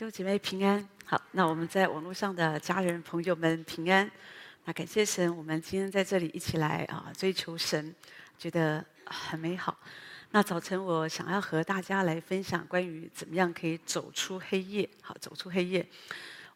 [0.00, 4.10] 弟兄姐妹平安，好，那我们在网络上的家人朋友们平安。
[4.64, 7.94] 那感谢神，我们今天在这里一起来啊追求神，
[8.38, 9.78] 觉得很美好。
[10.30, 15.86] 那早晨我想要和大家来分享关于怎么样可以走出黑夜，好，走出黑夜。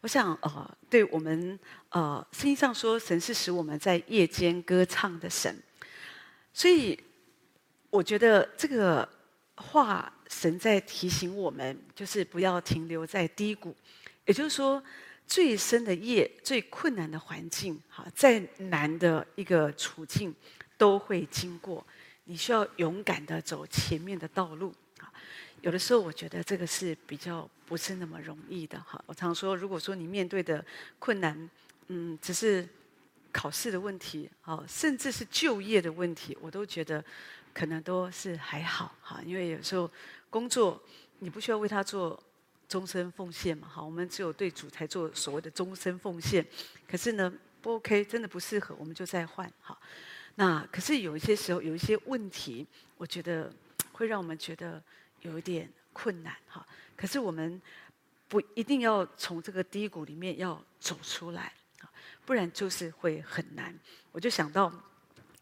[0.01, 1.59] 我想呃，对我们
[1.89, 5.55] 呃，圣经上说神是使我们在夜间歌唱的神，
[6.51, 6.99] 所以
[7.91, 9.07] 我觉得这个
[9.57, 10.11] 话。
[10.27, 13.75] 神在提醒我们，就是不要停留在低谷，
[14.25, 14.83] 也就是说，
[15.27, 20.33] 最深的夜、最困难的环境，哈，再难的一个处境，
[20.77, 21.85] 都会经过。
[22.25, 25.11] 你需要勇敢的走前面的道路，啊，
[25.61, 28.99] 有的时候我觉得这个是比较不是那么容易的，哈。
[29.05, 30.65] 我常说，如果说你面对的
[30.97, 31.49] 困难，
[31.87, 32.67] 嗯，只是
[33.31, 37.03] 考试的问题，啊，甚至是就业的问题，我都觉得
[37.55, 39.89] 可能都是还好，哈，因为有时候。
[40.27, 40.81] 工作，
[41.19, 42.21] 你不需要为他做
[42.67, 43.69] 终身奉献嘛？
[43.69, 46.45] 哈，我们只有对主才做所谓的终身奉献。
[46.85, 49.49] 可是呢，不 OK，真的不适合，我们就再换。
[49.61, 49.77] 哈，
[50.35, 52.67] 那可是有一些时候有一些问题，
[52.97, 53.49] 我觉得
[53.93, 54.83] 会让我们觉得
[55.21, 56.35] 有一点困难。
[56.49, 56.67] 哈，
[56.97, 57.61] 可是我们
[58.27, 61.53] 不一定要从这个低谷里面要走出来，
[62.25, 63.73] 不然就是会很难。
[64.11, 64.69] 我就想到。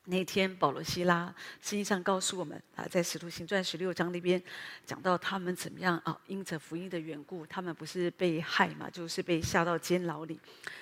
[0.06, 4.42] 那天保罗希拉实际上告诉我们啊，在使徒行传十六章那边
[4.86, 10.38] 讲到他们怎么样啊，因着福音的缘故，他们不是被害嘛，就是被下到监牢里。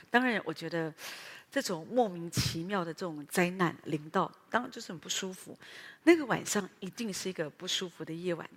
[0.09, 0.91] 当然，我觉得
[1.51, 5.57] 这种莫名其妙的这种灾难临到，当然就是很不舒服。
[6.03, 8.49] 那个晚上一定是一个不舒服的夜晚。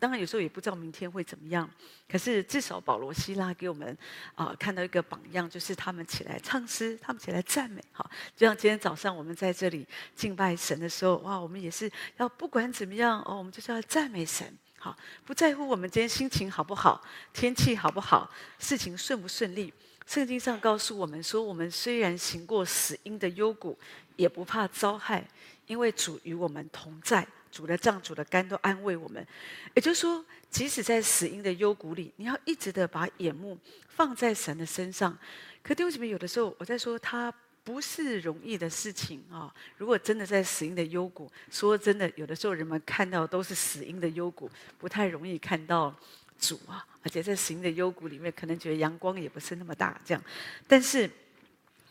[0.00, 1.70] 当然，有时候也不知道明天会怎么样。
[2.08, 3.96] 可是至少保罗、希拉给我们
[4.34, 7.84] 啊、看到一个榜样，就是他们起来唱诗，他们起来赞美。
[7.92, 14.50] 哈，就像今天早上我们在这里敬拜神的时候，哇，我们也是要不管怎么样哦，我们就是要赞美神。
[14.78, 17.02] 好，不在乎我们今天心情好不好，
[17.34, 19.70] 天气好不好，事情顺不顺利。
[20.06, 23.78] 圣经上告诉我们说，我们虽然行过死荫的幽谷，
[24.16, 25.22] 也不怕遭害，
[25.66, 27.24] 因为主与我们同在。
[27.50, 29.26] 主的杖、主的竿都安慰我们，
[29.74, 35.16] 也就是说，即使在死荫的幽谷里，你要一直的把眼目放在神的身上。
[35.62, 37.32] 可弟兄姐妹，有的时候我在说，它
[37.64, 39.52] 不是容易的事情啊。
[39.76, 45.94] 如果真的在死荫的幽谷，说真的，有的时候人们看到都是死荫的幽谷，不太容易看到
[46.38, 46.86] 主啊。
[47.02, 50.22] 而且在死荫的幽谷里面，可能觉得阳光也不是那么大，这样。
[50.66, 51.10] 但是。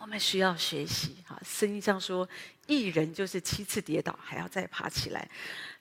[0.01, 2.25] 我们需要学习哈，圣经上说，
[2.69, 5.27] 一人就是七次跌倒还要再爬起来，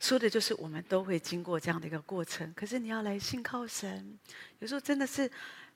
[0.00, 2.50] 说的就是我们都会经过这样的一个过程。
[2.54, 4.19] 可是你要来信靠神，
[4.60, 5.31] 有时候真的是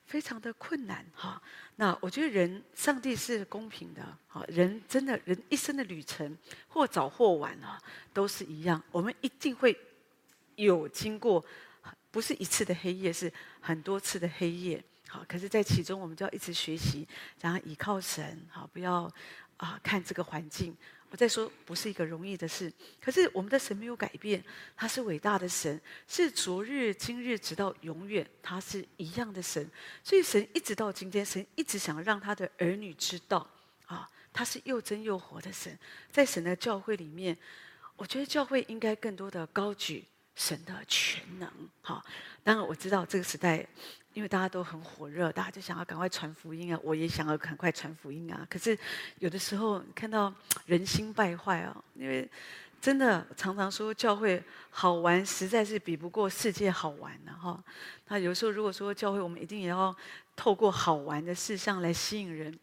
[0.07, 1.39] 非常的困难哈。
[1.75, 6.35] 那我觉得人，上帝是公平的哈，人真的人一生的旅程，
[6.67, 7.79] 或早或晚啊，
[8.11, 8.81] 都是一样。
[8.91, 9.79] 我们一定会
[10.55, 11.45] 有经过，
[12.09, 13.31] 不是一次的黑夜，是
[13.61, 14.83] 很多次的黑夜。
[15.07, 17.07] 好，可是，在其中我们就要一直学习，
[17.39, 18.43] 然后依靠神。
[18.49, 19.07] 好，不要
[19.57, 20.75] 啊看这个环境。
[21.13, 22.73] 我在说，不是一个容易的事。
[22.99, 24.43] 可是我们的神没有改变，
[24.75, 29.69] 他是伟大的神，是昨日、今日直到永远，他是一样的神。
[30.03, 33.47] 所以神一直到今天，神一直想让他的儿女知道，
[33.85, 35.77] 啊，他是又真又活的神。
[36.11, 37.37] 在神的教会里面，
[37.95, 40.03] 我觉得教会应该更多的高举
[40.33, 41.47] 神的全能。
[41.83, 42.03] 好，
[42.43, 43.63] 当然我知道这个时代。
[44.13, 46.79] 因为大家都很火热，大家就想要赶快传福音啊！
[46.83, 48.45] 我也想要赶快传福音啊！
[48.49, 48.77] 可是
[49.19, 50.33] 有的时候看到
[50.65, 52.29] 人心败坏啊，因为
[52.79, 57.61] 真的常常说教会好玩，实在是比不过世界好玩的哈。
[58.09, 59.95] 那有时候如果说教会，我们一定也要
[60.35, 62.57] 透过好玩的事项来吸引人。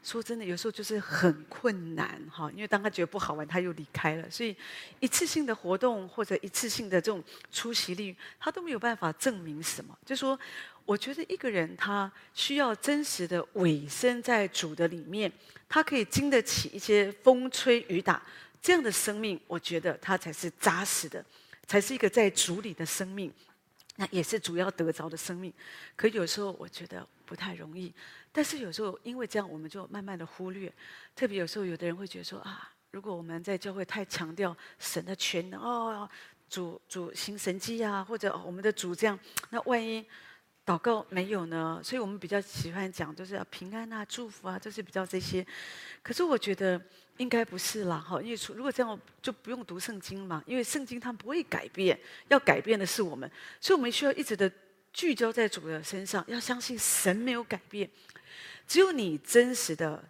[0.00, 4.30] 说真的，有时候就是很困难哈，因为当他觉得不好玩，他又离开了。
[4.30, 4.56] 所以
[5.00, 9.98] 一次性的活动或者一次性的这种出席率，他都没有办法证明什么。
[10.06, 10.38] 就说，
[10.88, 15.30] 我觉得一个人他需要真实的委身在主的里面，
[15.68, 18.22] 他可以经得起一些风吹雨打，
[18.62, 21.22] 这样的生命，我觉得他才是扎实的，
[21.66, 23.30] 才是一个在主里的生命。
[23.96, 25.52] 那也是主要得着的生命，
[25.94, 27.92] 可有时候我觉得不太容易。
[28.32, 30.72] 但是有时候因为这样，我们就慢慢的忽略。
[31.14, 36.08] 特别有时候有的人会觉得说啊，如果我们在教会太强调神的全能哦，
[36.48, 39.18] 主主行神迹啊，或者我们的主这样，
[39.50, 40.02] 那万一
[40.68, 41.80] 祷告没有呢？
[41.82, 45.46] 所以我们比较喜欢讲就是要平安啊、祝福啊，就是比较这些。
[46.02, 46.80] 可是我觉得。
[47.18, 51.98] 应该不是啦，哈，因为如果这样就不用读圣经嘛，因为圣经它不会改变，
[52.28, 53.28] 要改变的是我们，
[53.60, 54.48] 所以我们需要一直的
[54.92, 57.90] 聚焦在主的身上，要相信神没有改变。
[58.68, 60.00] 只有你真实的，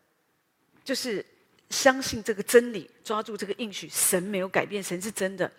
[0.84, 1.24] 就是
[1.70, 5.50] 相信这个真理，抓住这个应许，神没有改变，神是真的，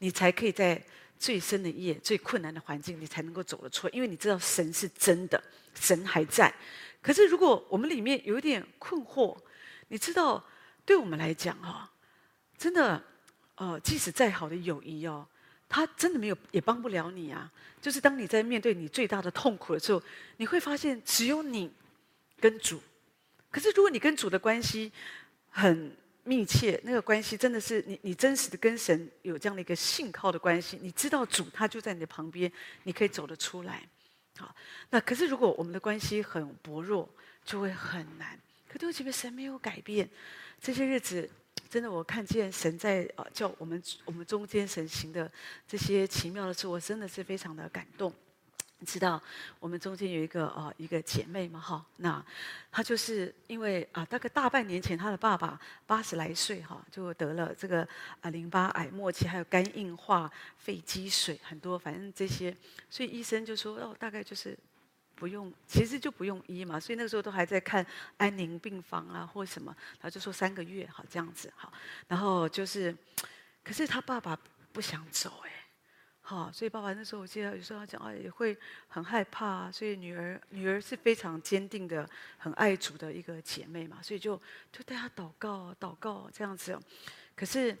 [0.00, 0.82] 你才可以在
[1.18, 5.42] 最深的夜、最困难的环境，你才能够走得出来，因为你知道神是真的，
[5.74, 6.52] 神还在。
[7.02, 9.36] 可是如果我们里面有一点困惑，
[9.88, 10.42] 你知道，
[10.84, 11.90] 对我们来讲哈，
[12.56, 13.02] 真的，
[13.56, 15.26] 呃，即使再好的友谊哦，
[15.68, 17.50] 他真的没有也帮不了你啊。
[17.80, 20.02] 就是当你在面对你最大的痛苦的时候，
[20.38, 21.70] 你会发现只有你
[22.40, 22.80] 跟主。
[23.50, 24.92] 可是如果你跟主的关系
[25.50, 25.96] 很
[26.28, 32.52] 密切，那个关系真的是你你真实的跟神有这样的一个信靠的关系，你知道主他就在你的旁边，
[32.82, 33.82] 你可以走得出来。
[34.36, 34.54] 好，
[34.90, 37.08] 那可是如果我们的关系很薄弱，
[37.46, 38.38] 就会很难。
[38.68, 40.06] 可对不起，神没有改变。
[40.60, 41.28] 这些日子，
[41.70, 45.32] 真的我看见神在呃叫我们我们中间神行的
[45.66, 48.12] 这些奇妙的事，我真的是非常的感动。
[48.80, 49.20] 你知道
[49.58, 52.24] 我们中间有一个呃一个姐妹嘛哈，那
[52.70, 57.86] 她就是因为啊、大概大半年前她的爸爸八十来岁哈就得了这个
[58.20, 62.56] 啊淋巴癌末期，还有肝硬化、肺积水很多，反正这些，
[62.88, 64.56] 所以医生就说哦大概就是
[65.16, 67.84] 不用，其实就不用医嘛，所以那个时候都还在看
[68.16, 71.72] 安宁病房啊或什么，他就说三个月好这样子好，
[72.06, 72.96] 然后就是，
[73.64, 74.38] 可是他爸爸
[74.72, 75.57] 不想走哎。
[76.28, 78.54] 好，所以爸爸那时候我记得有时候他讲啊，也会
[78.86, 79.72] 很害怕。
[79.72, 84.36] 所以女儿女儿是非常坚定的、很爱主的一个姐妹嘛，所以就
[84.70, 86.78] 就带她祷告、祷告这样子。
[87.34, 87.74] 可是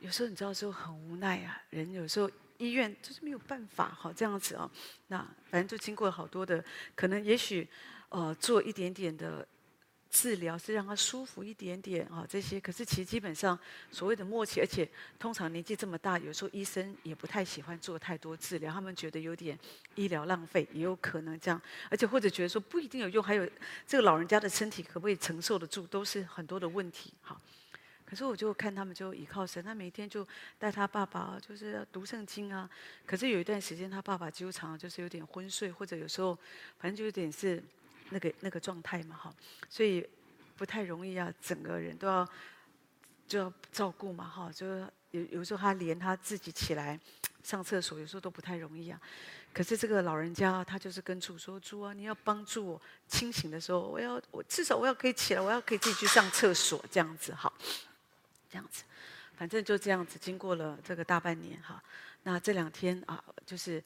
[0.00, 1.58] 有时候你知道，说很无奈啊。
[1.70, 4.70] 人有时候医院就是没有办法，好这样子啊。
[5.06, 5.16] 那
[5.48, 6.62] 反正就经过好多的，
[6.94, 7.66] 可能也许
[8.10, 9.48] 呃做一点点的。
[10.18, 13.58] 治疗是让他舒服一点点啊，这些可是其实基本上
[13.90, 19.58] 所谓的默契，而且通常年纪这么大，有时候医生也不太喜欢做太多治疗，他们觉得有点
[19.94, 21.60] 医疗浪费，也有可能这样，
[21.90, 23.46] 而且或者觉得说不一定有用，还有
[23.86, 27.12] 这个老人家的身体可不可以承受得住，都是很多的问题。
[27.20, 27.38] 哈，
[28.06, 30.26] 可是我就看他们就倚靠神，他每天就
[30.58, 32.70] 带他爸爸就是读圣经啊，
[33.04, 36.34] 可是有一段时间他爸爸几乎常常就是有点昏睡，或者有时候
[36.78, 37.62] 反正就有点是。
[38.10, 39.34] 那个那个状态嘛，哈，
[39.68, 40.06] 所以
[40.56, 42.28] 不太容易啊，整个人都要
[43.26, 44.66] 就要照顾嘛，哈，就
[45.10, 46.98] 有有时候他连他自己起来
[47.42, 49.00] 上厕所，有时候都不太容易啊。
[49.52, 57.52] 可是这个老人家他就是跟主说：“主啊，你要帮助我清醒的时候，我要我至少我要可以起来，我要可以自己去上厕所，这样子好，
[58.50, 58.84] 这样子，
[59.36, 61.82] 反正就这样子，经过了这个大半年哈，
[62.22, 63.82] 那这两天啊，就是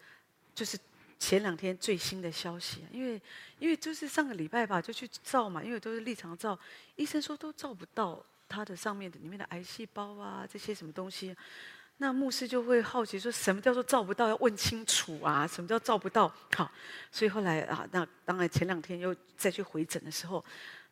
[0.54, 0.78] 就是。”
[1.20, 3.20] 前两天最新的消息，因为
[3.58, 6.58] 因为就是上个礼拜吧，就去照嘛，因为都是立场照，
[6.96, 11.36] 医生说都照不到他的上面的里面的癌细胞啊，这些什么东西，
[11.98, 14.28] 那牧师就会好奇说，什么叫做照不到？
[14.28, 16.26] 要问清楚啊，什么叫照不到？
[16.56, 16.72] 好，
[17.12, 20.42] 所以后来啊，那当然前两天又再去回诊的时候。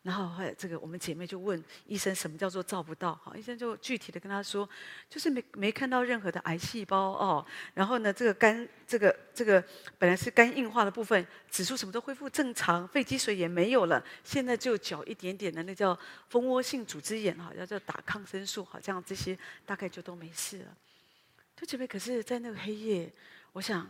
[0.09, 3.13] 然后后来这个我们姐妹就问医生什么叫做照不到？
[3.13, 4.67] 好，医生就具体的跟她说，
[5.07, 7.45] 就是没没看到任何的癌细胞哦。
[7.75, 9.63] 然后呢，这个肝这个这个
[9.99, 14.03] 本来是肝硬化的部分，指数什么都恢复正常，肺积水也没有了。
[14.23, 15.95] 现在就缴一点点的那叫
[16.29, 20.75] 蜂窝性组织炎哈，要叫打抗生素，好像这些大概就都没事了。
[21.55, 23.13] 就姐妹，可是在那个黑夜，
[23.53, 23.87] 我想。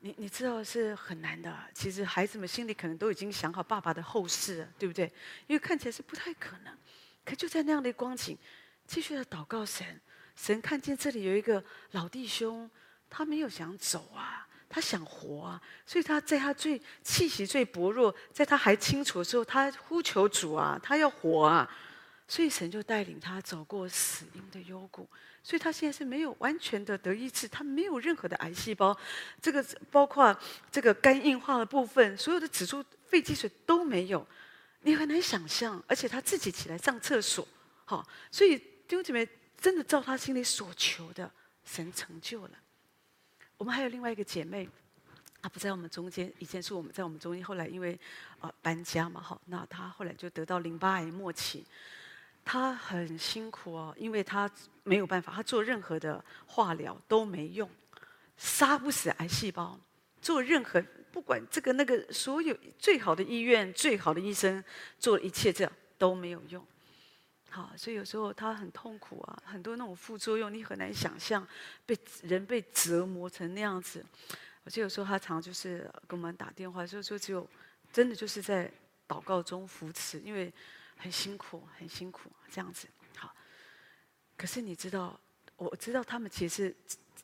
[0.00, 5.12] 你你知道是很难的，其实孩子们心里可能都已经想好爸爸的后事了，对不对？
[5.46, 6.76] 因为看起来是不太可能，
[7.24, 8.38] 可就在那样的光景，
[8.86, 10.00] 继续的祷告神，
[10.36, 12.70] 神看见这里有一个老弟兄，
[13.10, 21.68] 他没有想走啊，他想活啊，所以他在他最气息最薄弱，在他还清楚的时候，他呼求主啊，他要活啊。
[22.30, 25.08] 所以神就带领他走过死荫的幽谷，
[25.42, 28.96] 所以他现在是没有完全的得医治，他没有任何的癌细胞，
[29.40, 30.36] 这个包括
[30.70, 34.26] 这个肝硬化的部分，所有的指数、肺积水都没有，
[34.82, 35.82] 你很难想象。
[35.86, 37.46] 而且他自己起来上厕所，
[37.84, 39.26] 好，所以弟兄姐妹
[39.56, 41.30] 真的照他心里所求的，
[41.64, 42.50] 神成就了。
[43.56, 44.68] 我们还有另外一个姐妹，
[45.40, 47.98] 她不在我们中间，以前是我们在我们中间，后来因为
[48.40, 51.64] 啊搬家嘛，好，那她后来就得到淋巴癌末期。
[52.50, 54.50] 他很辛苦哦，因为他
[54.82, 57.68] 没有办法，他做任何的化疗都没用，
[58.38, 59.78] 杀不死癌细胞。
[60.22, 64.64] 做任何不管这个那个，所有最好的医院、最好的医生
[64.98, 66.66] 做一切，这样都没有用。
[67.50, 71.46] 好，所以有时候他很痛苦啊，很多那种副作用，你很难想象，
[71.84, 74.02] 被人被折磨成那样子。
[74.64, 77.46] 而且有时候他常就是跟我们打电话，就说只有
[77.92, 78.72] 真的就是在
[79.06, 80.50] 祷告中扶持，因为。
[80.98, 82.86] 很辛苦，很辛苦，这样子
[83.16, 83.34] 好。
[84.36, 85.18] 可是你知道，
[85.56, 86.74] 我知道他们其实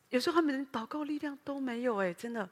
[0.08, 2.48] 有时候他们连祷告力量都没有哎，真的。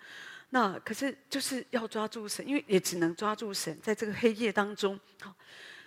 [0.50, 5.00] 那可是就是要抓住神，因为也只能抓住神，在这个黑夜当中。
[5.20, 5.34] 好，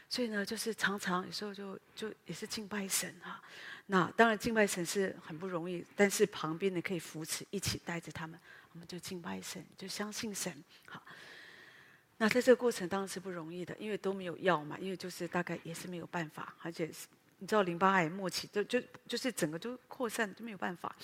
[0.10, 3.40] 所以呢，就是常常有时候就就也是敬拜神哈。
[3.86, 8.40] 那当然敬拜神是很不容易，但是旁边的可以扶持，一起带着他们，
[8.72, 10.52] 我们就敬拜神，就相信神。
[10.88, 11.00] 好，
[12.18, 17.08] 那在这个过程当然是不容易的，因为都没有药嘛，因为就是大概也是没有办法，而且是
[17.40, 20.96] 你知道淋巴癌末期，就就就是整个都扩散都没有办法。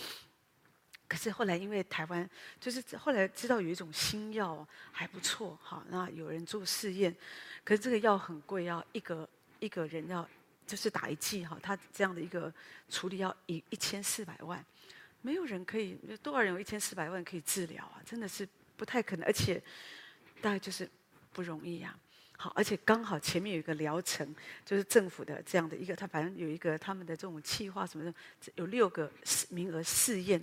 [1.07, 7.15] 可是后来因为台湾就是后来知道有一种新药还不错，哈，那有人做试验，
[7.63, 9.27] 可是这个药很贵，要一个
[9.59, 10.27] 一个人要。
[10.67, 12.53] 就是打一剂哈，他这样的一个
[12.87, 14.63] 处理要一一千四百万，
[15.21, 17.99] 没有人可以，多少人有一千四百万可以治疗啊？
[18.05, 19.61] 真的是不太可能，而且
[20.39, 20.89] 大概就是
[21.33, 21.95] 不容易呀。
[22.37, 24.35] 好，而且刚好前面有一个疗程，
[24.65, 28.13] 就是政府的这样的一个，他反正有一个他们的这种计划什么的，
[28.55, 29.11] 有六个
[29.49, 30.41] 名额试验，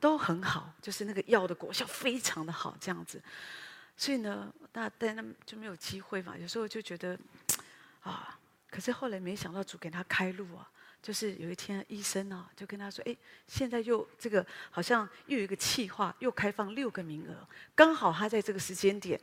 [0.00, 3.22] 都很好，就是那个药的果效非常的好，这样子。
[3.96, 6.36] 所以呢，那但那就没有机会嘛。
[6.36, 7.18] 有时候就觉得
[8.00, 8.34] 啊。
[8.70, 10.70] 可是后来没想到主给他开路啊，
[11.02, 13.16] 就是有一天医生啊就跟他说：“哎，
[13.46, 19.18] 现在又这个好像又有一个企划，又开放六个名额，刚好他在这个时间点。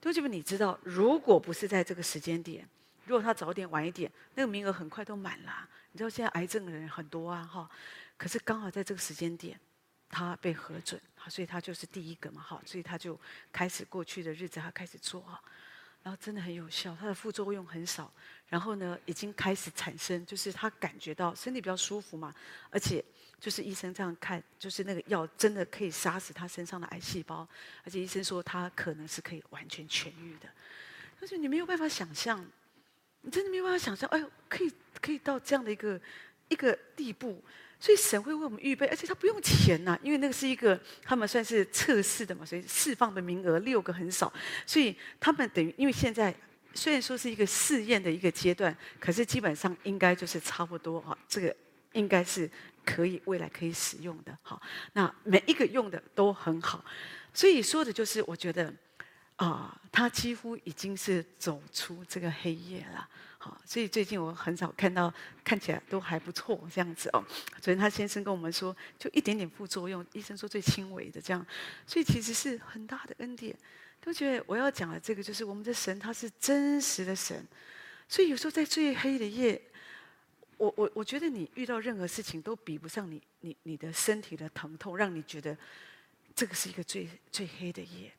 [0.00, 2.68] 同学们，你知道，如果不是在这个时间点，
[3.04, 5.68] 如果他早点晚一点，那个名额很快都满了。
[5.92, 7.68] 你知道现在癌症的人很多啊，哈。
[8.16, 9.58] 可是刚好在这个时间点，
[10.08, 12.62] 他被核准，所以他就是第一个嘛，哈。
[12.64, 13.18] 所以他就
[13.52, 15.40] 开始过去的日子，他开始做啊。”
[16.00, 18.10] 然后真的很有效，它的副作用很少。
[18.48, 22.34] 然后呢，已经开始产生，就是他感觉到身体比较舒服嘛，
[22.70, 23.04] 而且
[23.38, 27.46] 就是医生这样看，就是那个药真的可以杀死他身上的癌细胞，
[27.84, 30.48] 而且医生说他可能是可以完全痊愈的。
[31.20, 32.44] 但是你没有办法想象，
[33.20, 36.00] 你真的没有办法想象，哎呦，可以可以到这样的一个
[36.48, 37.42] 一个地步。
[37.80, 44.32] 所以神会为我们预备，而且他不用钱呐，因为那个是一个他们算是测试的嘛，所以释放的名额六个很少，
[44.66, 46.34] 所以他们等于因为现在
[46.74, 51.54] 虽然说是一个试验的一个阶段，可是基本上应该就是差不多哈，这个
[51.92, 52.48] 应该是
[52.84, 54.60] 可以未来可以使用的哈。
[54.92, 56.84] 那每一个用的都很好，
[57.34, 58.72] 所以说的就是我觉得
[59.36, 63.08] 啊，他几乎已经是走出这个黑夜了。
[63.40, 65.12] 好，所以最近我很少看到，
[65.44, 67.24] 看起来都还不错这样子哦。
[67.60, 71.46] 昨天他先生跟我们说，就一点点副作用，医生说最轻微的这样，
[71.86, 73.56] 所以其实是很大的恩典。
[74.00, 77.46] 都觉得我要讲的这个，就是我们的神他是真实的神，
[78.08, 79.60] 所以有时候在最黑的夜，
[80.56, 85.56] 我我我觉得你遇到任何事情都比不上你你你的身体的疼痛，让你觉得
[86.34, 88.12] 这个是一个最最黑的夜。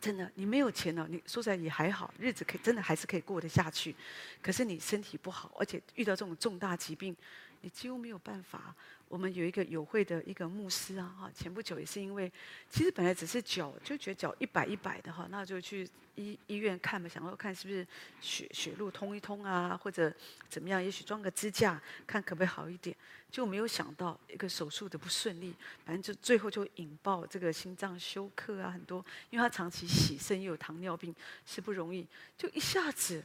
[0.00, 3.94] 真的，你没有钱了，你说起来也还好，日子可以真的还是可以过得下去。
[4.40, 7.16] 可是你身体不好，而且遇到这种重大疾病，
[7.62, 8.74] 你几乎没有办法。
[9.08, 12.32] 我们有一个友会的一个牧师啊，哈，前不久也是因为，
[12.70, 17.86] 其实本来只是脚就觉得脚一摆一摆的哈，那就去医医院看嘛，想说看是不是
[18.22, 20.10] 血血路通一通啊，或者
[20.48, 22.96] 怎么样，也许装个支架，看可不可以好一点。
[23.30, 25.54] 就没有想到一个手术的不顺利，
[25.86, 31.14] 反正就最后就引爆这个心脏休克啊，很多，因为他长期洗肾又有糖尿病，
[31.44, 32.06] 是不容易。
[32.36, 33.22] 就一下子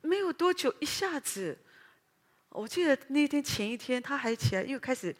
[0.00, 1.58] 没有多久，一下子，
[2.54, 5.14] 我记得那天前一天他还起来又开始，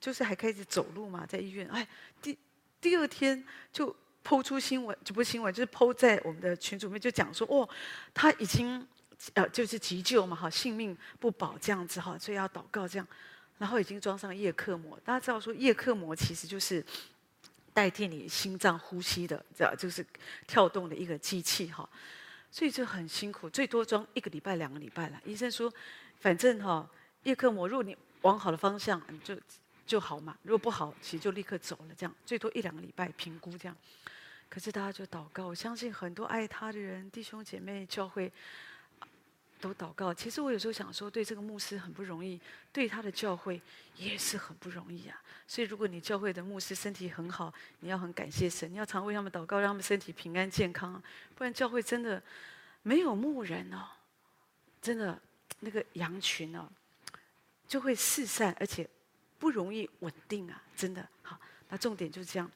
[0.00, 1.66] 就是还开始走路嘛，在医院。
[1.68, 1.86] 哎，
[2.20, 2.36] 第
[2.80, 3.42] 第二天
[3.72, 3.94] 就
[4.24, 7.68] PO 出新闻，就不是新闻，就是 PO 在我们的群组里面就讲说，哦，
[8.12, 8.84] 他已经
[9.34, 13.06] 呃就是急救嘛，哈，性命不保这样子哈，所以要祷告这样。
[13.58, 16.84] 然后已经装上叶克膜，大家知道说叶克膜其实就是
[17.74, 20.04] 代替你心脏呼吸的，知道就是
[20.46, 21.88] 跳动的一个机器哈，
[22.50, 25.20] 所以就很辛苦，最多装一个礼拜、两个礼拜了。
[25.26, 25.70] 医生说，
[26.20, 26.88] 反正哈
[27.24, 29.36] 叶克膜，如果你往好的方向，你就
[29.84, 31.94] 就好嘛；如果不好，其实就立刻走了。
[31.96, 33.76] 这样最多一两个礼拜评估这样。
[34.48, 38.32] 可是大家就祷告，我相信很多爱他的人、弟兄姐妹、教会。
[39.62, 40.14] 都祷告。
[40.14, 42.40] 其实我有时候想说，对这个牧师很不容易，
[42.72, 43.60] 对他的教会
[43.94, 45.22] 也是很不容易啊。
[45.46, 50.94] 所以，如果你教会的牧师身体很好，你要很感谢神，你要常为他们祷告，让他们身体平安健康。
[51.34, 52.22] 不然，教会真的
[52.80, 53.86] 没有牧人哦，
[54.80, 55.20] 真的
[55.60, 56.68] 那个羊群哦，
[57.68, 58.88] 就会四散，而且
[59.38, 60.62] 不容易稳定啊。
[60.76, 61.38] 真的好，
[61.68, 62.50] 那重点就是这样，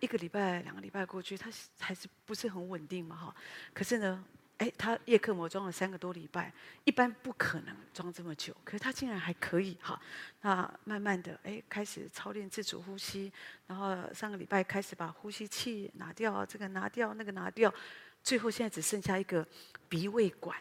[0.00, 3.16] 一个礼拜、两个礼拜过去，它还是不是很稳定嘛？
[3.16, 3.36] 哈，
[3.72, 4.24] 可是呢。
[4.58, 6.50] 哎，他叶克膜装了三个多礼拜，
[6.84, 10.00] 一般不可能装这么久，可是他竟然还可以哈。
[10.42, 13.32] 那慢慢的，哎，开始操练自主呼吸，
[13.66, 17.74] 然后上个礼拜开始把呼吸器拿掉，这个拿掉，那个拿掉，
[18.22, 19.44] 最后现在只剩下一个
[19.88, 20.56] 鼻胃管，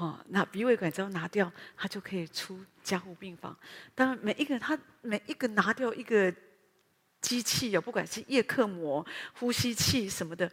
[0.00, 3.54] 哦，那鼻胃管只要拿掉，他就可以出加护病房。
[3.94, 6.34] 当然，每一个他每一个拿掉一个
[7.20, 10.50] 机器啊，不管是叶克膜、呼吸器什么的。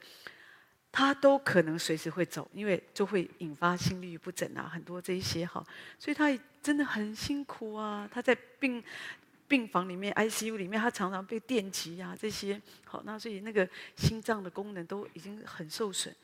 [0.90, 5.64] 他都可能随时会走，因为就会引发心律不整啊，很多这一些哈，
[6.00, 8.10] 所以他真的很辛苦啊。
[8.12, 8.84] 他在病
[9.48, 16.16] 病房里面，ICU 里面，他常常被电击啊，这些好，那所以那个心脏的功能都已经很受损。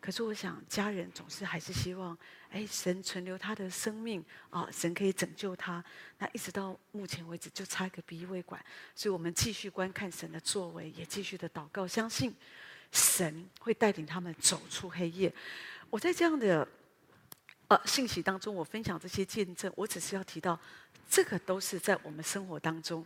[0.00, 2.16] 可是我想，家人总是还是希望，
[2.50, 5.84] 哎，神存留他的生命啊，神可以拯救他。
[6.18, 8.64] 那一直到目前为止，就差一个鼻胃管，
[8.94, 12.34] 所以我们继续观看神的作为，也继续的祷告，相信
[12.92, 15.32] 神会带领他们走出黑夜。
[15.90, 16.66] 我在这样的
[17.66, 20.58] 呃信息当中，我分享这些见证，我只是要提到，
[21.10, 23.04] 这个都是在我们生活当中。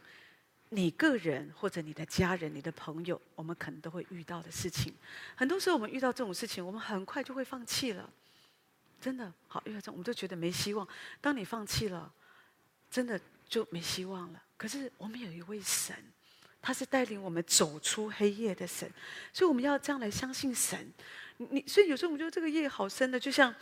[0.74, 4.94] 你个人或者你的家人、你的朋友，我们可能都会遇到的事情。
[5.36, 8.08] 很多时候，我们遇到这种事情，我们很快就会放弃了。
[8.98, 10.88] 真的，好，遇到这种，我们都觉得没希望。
[11.20, 12.10] 当你放弃了，
[12.90, 14.42] 真的就没希望了。
[14.56, 15.94] 可是我们有一位神，
[16.62, 18.90] 他是带领我们走出黑夜的神，
[19.30, 20.90] 所以我们要这样来相信神。
[21.50, 23.54] 你所以有时候我们觉得这个夜好深的，就像。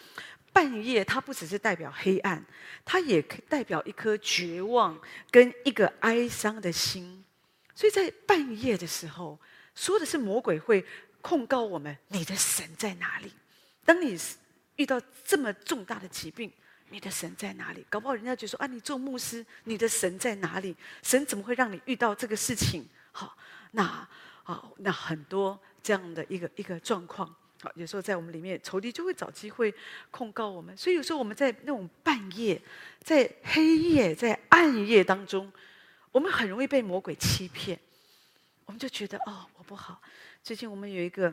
[0.53, 2.45] 半夜，它不只是代表黑暗，
[2.85, 7.25] 它也可代表一颗绝望跟一个哀伤的心。
[7.73, 9.39] 所以在半夜的时候，
[9.77, 10.85] 说的是魔鬼会
[11.21, 13.33] 控告我们：你的神在哪里？
[13.85, 14.19] 当你
[14.75, 16.53] 遇到这么重大的疾病，
[16.89, 17.87] 你的神在哪里？
[17.89, 20.77] 搞不好人家就说：啊，你做牧师，你的神在哪里？
[21.05, 22.85] 神怎么会让你遇到这个事情？
[23.13, 23.37] 好，
[23.71, 24.09] 那
[24.43, 27.33] 好，那很多这样的一个一个状况。
[27.63, 29.75] 好，有时候在我们里面，仇敌就会找机会
[30.11, 30.75] 控告我们。
[30.77, 32.61] 所以有时候我们在那种半夜、
[33.03, 35.53] 在黑夜、在暗夜当中，
[36.11, 37.79] 我们很容易被魔鬼欺骗。
[38.65, 40.01] 我们就觉得哦，我不好。
[40.43, 41.31] 最近我们有一个，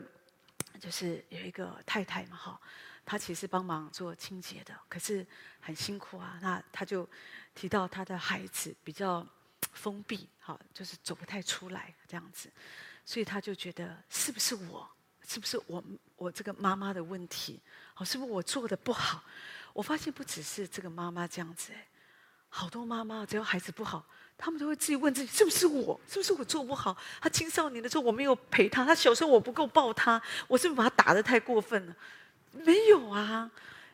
[0.78, 2.60] 就是有一个太太嘛，哈，
[3.06, 5.26] 她其实帮忙做清洁的，可是
[5.60, 6.38] 很辛苦啊。
[6.42, 7.08] 那她就
[7.54, 9.26] 提到她的孩子比较
[9.72, 12.50] 封闭，好，就是走不太出来这样子，
[13.04, 14.86] 所以她就觉得是不是我？
[15.26, 15.84] 是不是我
[16.18, 17.58] 我这个妈妈的问题？
[17.94, 19.22] 好，是不是我做的不好？
[19.72, 21.86] 我发现不只是这个妈妈这样子，哎，
[22.48, 24.04] 好多妈妈只要孩子不好，
[24.36, 25.98] 他们都会自己问自己：是不是我？
[26.08, 26.96] 是不是我做不好？
[27.20, 31.96] 他青少年的时候我没有陪他，他小时候我不够抱他，我是不是把他打得太过分了？
[32.52, 33.48] 没有啊，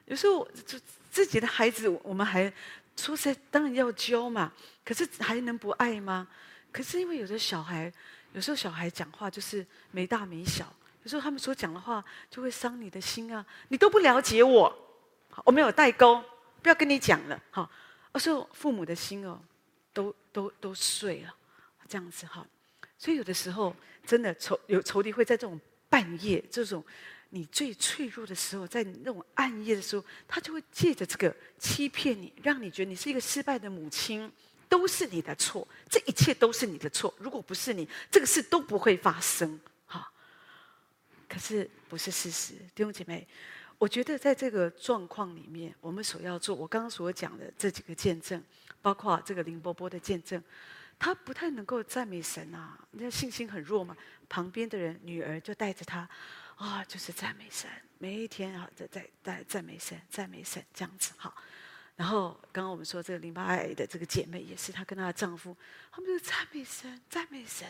[0.06, 2.50] 有时候就自己的孩子，我们还
[2.96, 4.50] 说实在当然要教嘛，
[4.84, 6.26] 可是还能不爱吗？
[6.72, 7.92] 可是因为有的小孩，
[8.32, 10.72] 有时候小孩讲话就是没大没小。
[11.04, 13.44] 有时候他们所讲的话就会伤你的心啊！
[13.68, 14.74] 你都不了解我，
[15.44, 16.22] 我没有代沟，
[16.62, 17.40] 不要跟你讲了。
[17.50, 17.70] 好，
[18.14, 19.38] 有时候父母的心哦，
[19.92, 21.34] 都都都碎了，
[21.86, 22.46] 这样子哈。
[22.98, 26.82] 所以有的时候真的仇有仇敌会在这种半夜，这种
[27.28, 34.32] 你最脆弱的时候，在那种暗夜的时候，他就会借着这个欺骗你，让你觉得你是一个失败的母亲，
[34.70, 37.12] 都是你的错，这一切都是你的错。
[37.18, 39.60] 如果不是你，这个事都不会发生。
[41.34, 43.26] 可是不是事实，弟兄姐妹，
[43.76, 48.40] 我觉得在这个状况里面，我们所要做，我刚刚所讲的这几个见证，
[48.80, 50.40] 包括这个林伯伯的见证，
[50.96, 53.96] 他不太能够赞美神啊，那信心很弱嘛。
[54.28, 56.08] 旁边的人女儿就带着他，
[56.54, 57.68] 啊，就是赞美神，
[57.98, 61.34] 每一天啊在在在赞美神，赞美神这样子哈。
[61.96, 65.56] 然后刚刚我们说这个淋巴癌的这个姐妹也是，她跟她的丈夫，
[65.90, 67.66] 他们就赞美神，赞美神，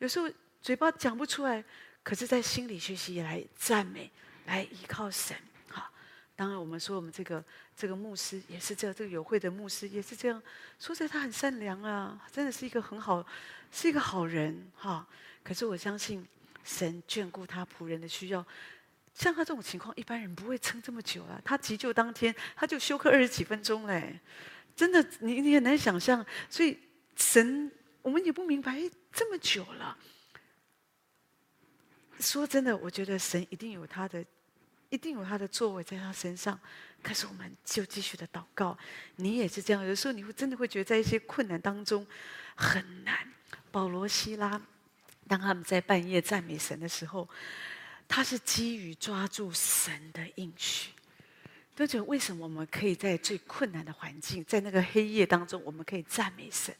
[0.00, 0.28] 有时候
[0.60, 1.64] 嘴巴讲不出来。
[2.04, 4.10] 可是，在心理学习来赞美，
[4.44, 5.34] 来依靠神。
[5.70, 5.90] 好，
[6.36, 7.42] 当然，我们说我们这个
[7.74, 10.40] 这个牧师也是这，这个友会的牧师也是这样。
[10.78, 13.26] 说实在，他很善良啊，真的是一个很好，
[13.72, 15.04] 是一个好人哈。
[15.42, 16.24] 可是我相信
[16.62, 18.46] 神眷顾他仆人的需要。
[19.14, 21.40] 像他这种情况，一般人不会撑这么久啊。
[21.42, 24.20] 他急救当天，他就休克二十几分钟嘞，
[24.76, 26.22] 真的，你你很难想象。
[26.50, 26.78] 所以
[27.16, 28.78] 神，我们也不明白，
[29.10, 29.96] 这么久了。
[32.24, 34.24] 说真的，我觉得神一定有他的，
[34.88, 36.58] 一定有他的作为在他身上。
[37.02, 38.76] 可是我们就继续的祷告，
[39.16, 39.84] 你也是这样。
[39.84, 42.06] 有时候你会真的会觉得在一些困难当中
[42.54, 43.28] 很难。
[43.70, 44.60] 保罗、希拉，
[45.28, 47.28] 当他们在半夜赞美神的时候，
[48.08, 50.90] 他是基于抓住神的应许。
[51.76, 56.74] 都觉得为什么我们可以在最困难的环境，在那个黑夜当中，我们可以赞美神？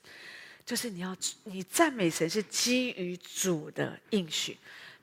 [0.64, 4.56] 就是你要你赞美神是基于主的应许。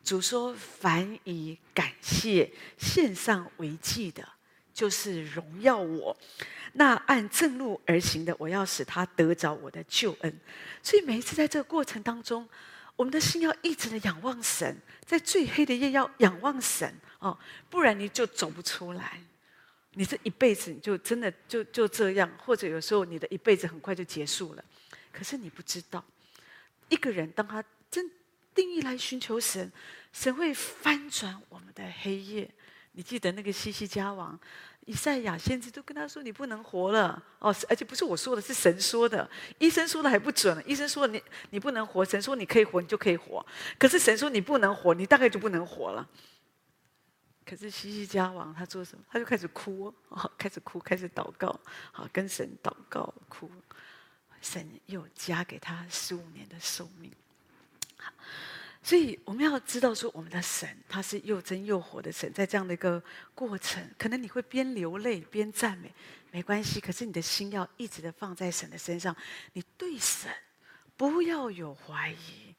[0.04, 4.28] 主说：“凡以感谢献上为祭的，
[4.74, 6.16] 就是荣耀我；
[6.74, 10.40] 那按正路而行的，我要使他得着我的救恩。
[10.82, 12.50] 所以每一次在这个过程当中，
[12.96, 17.38] 我们的心要一直的仰望神，在最黑的夜要仰望神哦，
[17.70, 19.22] 不然你就走不出来。
[19.94, 24.66] 你这一辈子你就真的就就这样，或者有时候你的一辈子很快就结束了。
[25.12, 26.04] 可是你不知道，
[26.90, 28.10] 一个人当他真。
[28.54, 29.72] 定义来寻求神，
[30.12, 32.50] 神会翻转我们的黑夜。
[32.94, 34.38] 你记得那个西西家王，
[34.86, 39.30] 以赛亚先知都跟他说：“你不能活了哦！”而且不是我说的，是神说的。
[39.60, 43.46] 医生说的还不准，医生说你你不能活，神说你可以活，你就可以活。
[43.80, 46.06] 可是神说你不能活，你大概就不能活了。
[47.46, 49.04] 可是西西家王他做什么？
[49.10, 51.58] 他就开始哭，哦，开始哭，开始祷告，
[51.94, 53.50] 好，跟神祷告哭。
[54.42, 57.10] 神又加给他十五年的寿命。
[58.84, 63.02] 所以我们要知道，说我们的神他是又真又活的神，在这样的一个
[63.36, 65.94] 过程，可能你会边流泪边赞美，
[66.32, 66.82] 没关系。
[66.82, 69.16] 可是你的心要一直的放在神的身上，
[69.54, 70.32] 你对神
[70.98, 72.56] 不要有怀疑。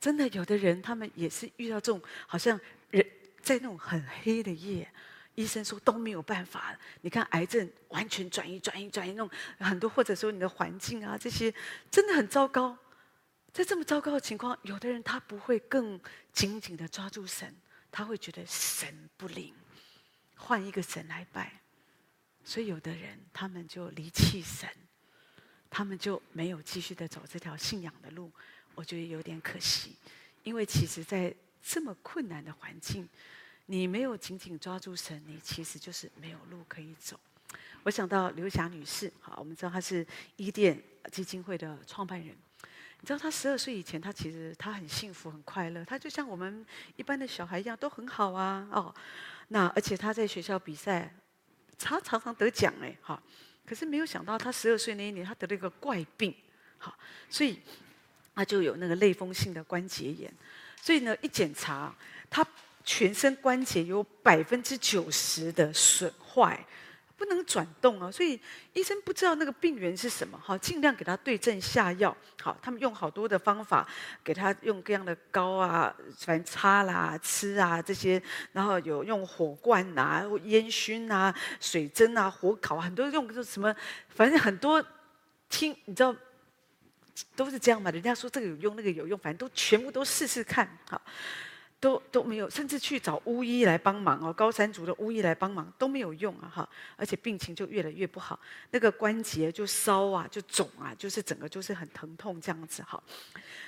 [0.00, 2.58] 真的，有的人他们也是遇到这种，好像
[2.90, 3.06] 人
[3.42, 4.90] 在那种很黑的夜，
[5.34, 6.74] 医生说都没有办法。
[7.02, 11.52] 你看癌症完全转移、转移、转移，那种很多，或者说你的环境啊这些，
[11.90, 12.76] 真的很糟糕。
[13.56, 15.98] 在这么糟糕的情况，有的人他不会更
[16.30, 17.56] 紧紧的抓住神，
[17.90, 19.54] 他会觉得神不灵，
[20.34, 21.50] 换一个神来拜。
[22.44, 24.68] 所以有的人他们就离弃神，
[25.70, 28.30] 他们就没有继续的走这条信仰的路。
[28.74, 29.96] 我觉得有点可惜，
[30.42, 33.08] 因为其实，在这么困难的环境，
[33.64, 37.18] 你没有紧紧抓住神，你其实就是没有路可以走。
[37.84, 40.78] 我想到刘霞女士，好，我们知道她是伊甸
[41.10, 42.36] 基金会的创办人。
[43.06, 46.66] 你知道他十二岁以前，他其实他很幸福很快乐，他就像我们
[46.96, 48.66] 一般的小孩一样，都很好啊。
[48.72, 48.92] 哦，
[49.46, 51.14] 那而且他在学校比赛，
[51.78, 53.22] 他常常得奖哎，哈。
[53.64, 56.34] 可是没有想到，他十二岁那一年，他得了一个怪病，
[56.78, 56.98] 好，
[57.30, 57.60] 所以
[58.34, 60.28] 他就有那个类风性的关节炎。
[60.82, 61.94] 所以呢，一检查，
[62.28, 62.44] 他
[62.84, 66.58] 全身关节有百分之九十的损坏。
[67.16, 68.38] 不能转动啊，所以
[68.74, 72.14] 医生不知道那个病源是什么，好，尽量给他对症下药。
[72.42, 73.88] 好，他们用好多的方法
[74.22, 83.74] 给他用各样的膏啊，反正擦啦、吃啊这些，然后有用火罐啊、烟熏啊、水蒸啊、火烤，很多用什么，
[84.10, 84.84] 反正很多
[85.48, 86.14] 听你知道
[87.34, 87.90] 都是这样嘛。
[87.90, 91.00] 人家说这个有用，那个有用，反正都全部都试试看，好。
[91.78, 98.38] 都都没有，甚至去找巫医来帮忙哦，高山族的巫医来帮忙都没有用啊哈，而且病情就越来越不好，
[98.70, 103.02] 那个关节就烧啊，就肿啊，就是整个就是很疼痛这样子哈，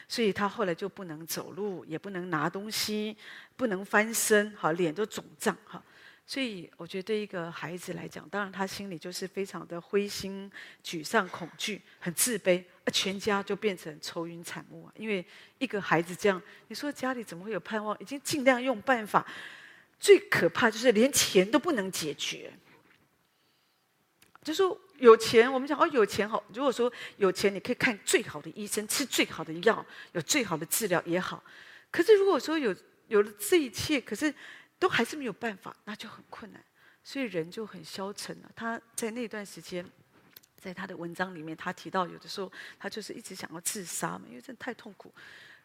[0.08, 3.16] 所以他后来就不能走路，也不能拿东西，
[3.56, 5.82] 不能翻身，哈，脸都肿胀哈。
[6.26, 10.50] 所以我觉得对一个孩子来讲，当然他心里就是非常的灰心、
[10.84, 14.92] 沮丧、恐惧，很自卑，全家就变成愁云惨雾啊！
[14.96, 15.24] 因为
[15.58, 17.98] 一个孩子这样，你说家里怎么会有盼望？
[18.00, 19.26] 已经尽量用办法，
[19.98, 22.52] 最可怕就是连钱都不能解决。
[24.42, 26.42] 就说有钱，我们讲哦，有钱好。
[26.54, 31.42] 如果说有钱，你可以看最好的医生，吃最好的药，有最好的治疗也好。
[31.90, 32.74] 可是如果说有
[33.08, 34.34] 有了这一切，可是。
[34.80, 36.64] 都还是没有办法，那就很困难，
[37.02, 38.50] 所以人就很消沉了。
[38.54, 39.84] 他在那段时间，
[40.60, 45.12] 在他的文章里面，他提到有的时候他就是一直想要自杀嘛，因为真的太痛苦。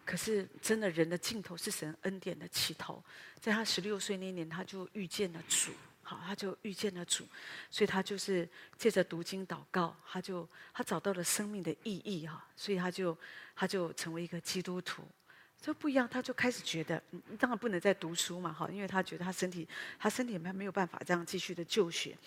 [0.06, 3.02] 可是真的人的尽头是神恩典的起头。
[3.40, 7.26] 在他十六岁那年，他就遇见了主，好，他就遇见了主，
[7.70, 13.18] 所以他就是借着读经祷告，他就他找到了生命的意义哈，所以他就
[13.56, 15.04] 他就成为一个基督徒。
[15.64, 17.02] 这不一样，他就开始觉得，
[17.40, 19.66] 当然不能再读书嘛，哈，因为他觉得他身体，
[19.98, 22.18] 他身体没没有办法这样继续的就学。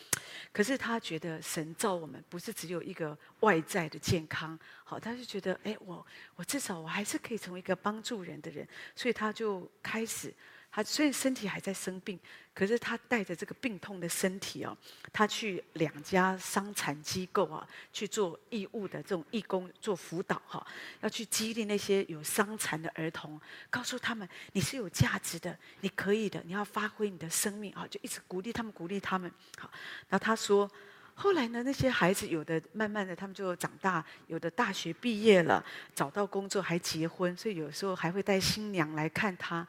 [0.51, 10.33] 可是他觉得神造我们不是只有一个外在的健康，好，他就觉得，哎，我我至少我还是可以成为一个帮助人的人，所以他就开始。
[10.77, 12.21] 他虽然身体还在生病，
[12.53, 14.77] 可是他带着这个病痛的身体哦，
[15.11, 20.67] 他去两家伤残机构啊去做义务的这种义工，做辅导哈，
[21.01, 29.33] 要去激励那些有伤残的儿童，告诉他们你是有价值的，你可以的，你要发挥你的生命啊，就一直鼓励他们，鼓励他们。
[29.57, 29.71] 好，
[30.11, 30.71] 然后他说。
[31.19, 39.67] 后来呢，那些孩子有的慢慢的他们就长大，有的大学毕业了，找到工作还结婚，所以有时候还会带新娘来看他。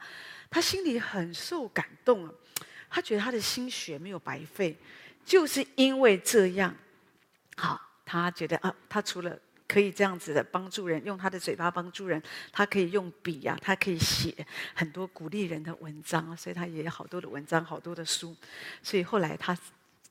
[0.50, 2.32] 他心里很受感动啊，
[2.90, 4.76] 他觉得他的心血没有白费，
[5.24, 6.74] 就是因为这样，
[7.56, 9.34] 好，他觉得啊，他除了
[9.66, 18.36] 可以这样子的帮助人，用他的嘴巴帮助人，他可以用笔呀、啊，他可以写很多鼓励人的文章，所以他也有好多的文章，好多的书，
[18.82, 19.56] 所以后来他。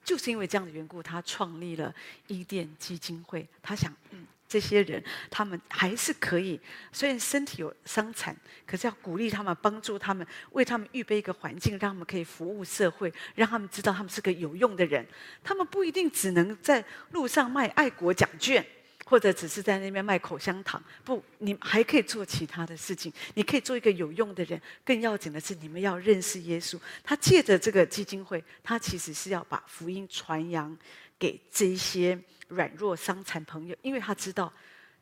[0.08, 1.94] 就是因为这样的缘故，他创立了
[2.28, 3.46] 伊甸基金会。
[3.62, 6.58] 他想，嗯，这些人他们还是可以，
[6.94, 8.34] 虽然身体有伤残，
[8.66, 15.06] 可是要鼓励他们，帮助他们，为他们预备一个环境，让他们可以服务社会，让他们知道他们是个有用的人。
[15.44, 18.66] 他们不一定只能在路上卖爱国奖券，
[19.10, 20.84] 或者只是在那边卖口香糖。
[21.06, 23.12] 不，你还可以做其他的事情。
[23.36, 24.62] 你可以做一个有用的人。
[24.84, 26.78] 更要紧的是，你们要认识耶稣。
[27.06, 30.78] 他借着这个基金会，他其实是要把福音传扬
[31.18, 34.52] 给这些软弱伤残朋友，因为他知道，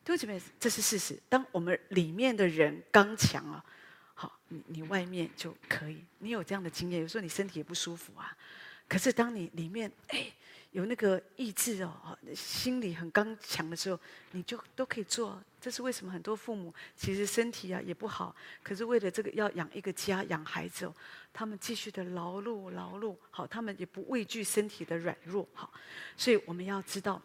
[0.04, 1.18] 弟兄姐妹，这是事实。
[1.28, 3.64] 当我们里面的人刚强啊，
[4.14, 6.04] 好，你你外面就可以。
[6.20, 8.36] 你有这样的经验，有时候你身体也不舒服啊，
[8.88, 10.32] 可是当你里面哎。
[10.76, 13.98] 有那个意志哦，心里很刚强的时候，
[14.32, 15.42] 你就都可以做。
[15.58, 20.94] 这是为什么很多父母其实身体啊也不好，可是为了这个要养一个家、养孩子哦，
[21.32, 25.72] 他们继续的劳碌劳碌，好，他们也不畏惧身体的软弱，好。
[26.14, 27.22] 所以我们要知道，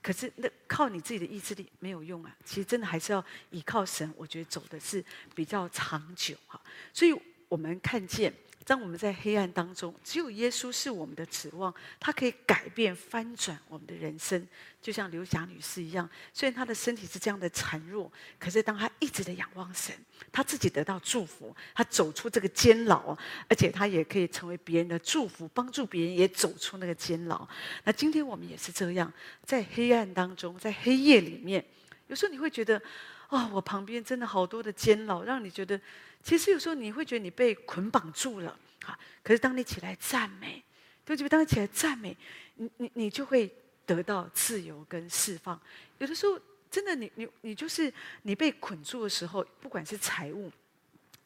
[0.00, 2.34] 可是那靠你自己的意志力没有用啊。
[2.42, 6.58] 其实真的还是要依靠神，我觉得走的是比较长久哈。
[6.94, 7.14] 所以
[7.50, 8.32] 我们看见。
[8.66, 14.44] 当我们在黑暗当中，只有耶稣是我们的指望，他可以改变、翻转我们的人生，
[14.82, 16.10] 就像刘霞女士一样。
[16.34, 19.94] 虽然她的身体是这样的孱弱，可是当她一直的仰望神，
[20.32, 23.16] 她自己得到祝福，她走出这个监牢，
[23.48, 27.48] 而且她也可以成为别人的祝福，帮助别人也走出那个监牢。
[27.84, 29.12] 那今天我们也是这样，
[29.44, 31.64] 在黑暗当中，在黑夜里面，
[32.08, 32.82] 有时候你会觉得，
[33.28, 35.80] 哦，我旁边真的好多的监牢，让你觉得。
[36.26, 38.98] 其实有时候你会觉得你被捆绑住了，哈。
[39.22, 40.60] 可是当你起来赞美，
[41.04, 41.28] 对不对？
[41.28, 42.16] 当你起来赞美，
[42.56, 43.48] 你你你就会
[43.86, 45.60] 得到自由跟释放。
[45.98, 46.36] 有的时候
[46.68, 50.50] 真的你，你你你就是你被捆住的时候，不管是财务，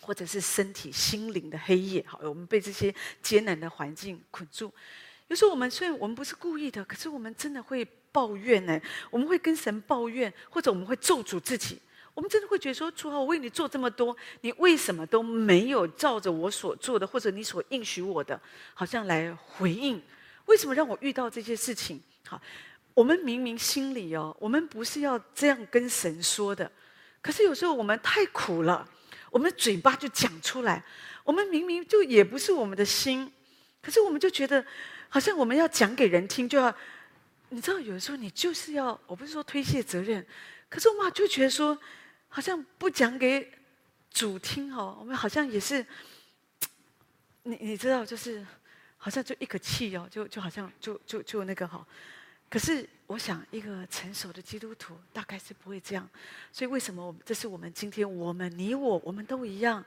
[0.02, 4.70] 或者是身体、心灵的黑夜，好，我们被这些艰难的环境捆住。
[5.28, 7.82] 有时候我们虽然我们不是故意的，可是我们真的会
[8.12, 8.78] 抱怨呢。
[9.10, 11.80] 我们会跟神抱怨，或者我们会咒诅自己。
[12.12, 18.38] 我们真的会觉得说，主啊，我为你做这么多，你为什么都没有照着我所做的，或者你所应许我的，
[18.74, 20.02] 好像来回应？
[20.46, 22.02] 为什么让我遇到这些事情？
[22.26, 22.38] 好，
[22.92, 26.70] 我们明明心里哦，我们不是要这样跟神说的，
[27.22, 28.86] 可是有时候我们太苦了，
[29.30, 30.84] 我们的嘴巴就讲出来，
[31.24, 33.32] 我们明明就也不是我们的心，
[33.80, 34.62] 可是我们就觉得
[35.08, 36.74] 好像我们要讲给人听，就要，
[37.48, 40.26] 你知道，有时候你就是要，我不是说推卸责任，
[40.68, 41.78] 可是我们就觉得说。
[42.32, 43.52] 好像不讲给
[44.08, 45.84] 主听哦，我们好像也是，
[47.42, 48.46] 你你知道，就是
[48.96, 51.84] 好像就一个气哦，就就好像就就就那个哈。
[52.48, 56.08] 可是我想，一个成熟的基督徒大概是不会这样。
[56.52, 59.84] 所以为什么我们这是我们今天我们你我我们都一样，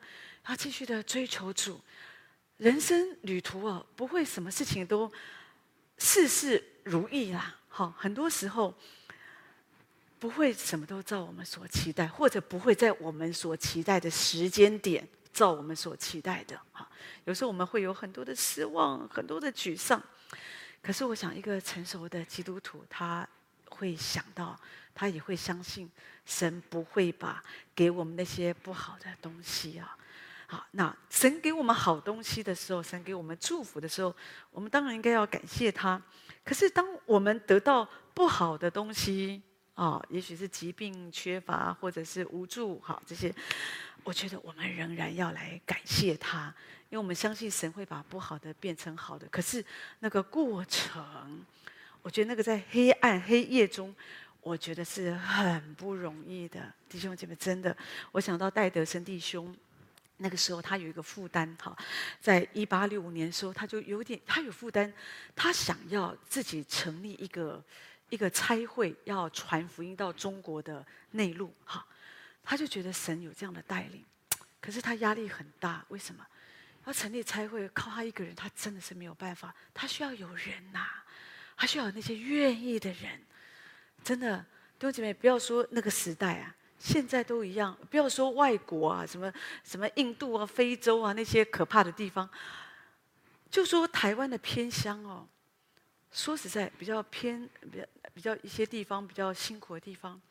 [0.47, 1.79] 要继续的追求主。
[2.57, 5.09] 人生旅途哦，不会什么事情都
[5.97, 7.55] 事事如意啦。
[7.69, 8.73] 好，很多时候。
[10.23, 16.57] 不会什么都照我们所期待，或者不会在我们所期待的时间点照我们所期待的。
[16.71, 16.89] 哈，
[17.25, 20.01] 有时候我们会有很多的失望，很多的沮丧。
[20.81, 23.27] 可是我想，一个成熟的基督徒，他
[23.65, 24.57] 会想到，
[24.95, 25.91] 他也会相信，
[26.25, 27.43] 神不会把
[27.75, 29.97] 给我们那些不好的东西啊。
[30.47, 34.15] 好，那神给我们好东西的时候，神给我们祝福的时候，
[34.51, 36.01] 我们当然应该要感谢他。
[36.45, 39.41] 可是当我们得到不好的东西，
[39.75, 43.33] 哦，也许是疾病缺乏，或者是无助，好，这些，
[44.03, 46.53] 我觉得我们仍然要来感谢他，
[46.89, 49.27] 因为我们相信神会把不好的变成好的。
[49.29, 49.65] 可是
[49.97, 51.43] 那个过程，
[52.03, 53.95] 我觉得那个在黑暗黑夜中，
[54.41, 56.71] 我觉得是很不容易的。
[56.87, 57.75] 弟兄姐妹，真的，
[58.11, 59.55] 我想到戴德生弟兄，
[60.17, 61.75] 那个时候他有一个负担，哈，
[62.21, 64.93] 在一八六五年的时候，他就有点他有负担，
[65.35, 67.59] 他想要自己成立一个。
[68.13, 71.83] 一个差会要传福音到中国的内陆，哈，
[72.43, 74.05] 他就觉得神有这样的带领，
[74.61, 75.83] 可是他压力很大。
[75.87, 76.23] 为什么？
[76.85, 79.51] 要成立差会，靠他一个人，他真的是没有办法。
[79.73, 80.87] 他需要有人呐、
[81.57, 83.19] 他需要有那些愿意的人。
[84.03, 84.37] 真的，
[84.77, 87.75] 弟兄姐妹，不要说那个时代啊，现在都一样。
[87.89, 92.29] 不要说外国啊，什么什么印度啊、非洲啊那些可怕的地方，
[93.49, 95.27] 就说台湾的偏乡哦。
[96.13, 100.21] 说实在，比较偏、比较比较一些地方比较辛苦的地方，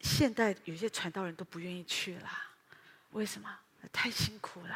[0.00, 2.30] 现代有些传道人都不愿意去了。
[3.10, 3.48] 为什么？
[3.92, 4.74] 太辛苦了。